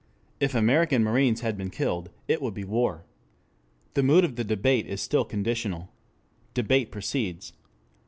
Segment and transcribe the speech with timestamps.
[0.39, 3.03] If American marines had been killed, it would be war.
[3.93, 5.89] The mood of the debate is still conditional.
[6.55, 7.53] Debate proceeds.